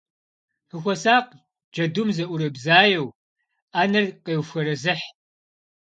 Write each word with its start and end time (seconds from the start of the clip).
Фыхуэсакъ, 0.69 1.33
джэдум, 1.73 2.09
зыӏурыбзаеу, 2.15 3.07
ӏэнэр 3.73 4.05
къеуфэрэзыхь. 4.23 5.05